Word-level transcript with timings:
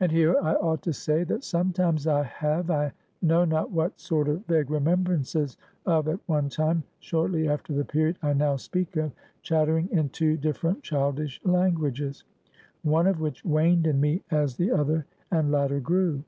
And 0.00 0.12
here 0.12 0.36
I 0.42 0.52
ought 0.56 0.82
to 0.82 0.92
say, 0.92 1.24
that 1.24 1.42
sometimes 1.42 2.06
I 2.06 2.24
have, 2.24 2.70
I 2.70 2.92
know 3.22 3.46
not 3.46 3.70
what 3.70 3.98
sort 3.98 4.28
of 4.28 4.44
vague 4.44 4.68
remembrances 4.70 5.56
of 5.86 6.08
at 6.08 6.20
one 6.26 6.50
time 6.50 6.82
shortly 7.00 7.48
after 7.48 7.72
the 7.72 7.82
period 7.86 8.18
I 8.22 8.34
now 8.34 8.56
speak 8.56 8.96
of 8.98 9.12
chattering 9.40 9.88
in 9.90 10.10
two 10.10 10.36
different 10.36 10.82
childish 10.82 11.40
languages; 11.42 12.22
one 12.82 13.06
of 13.06 13.18
which 13.18 13.46
waned 13.46 13.86
in 13.86 13.98
me 13.98 14.20
as 14.30 14.56
the 14.58 14.70
other 14.72 15.06
and 15.30 15.50
latter 15.50 15.80
grew. 15.80 16.22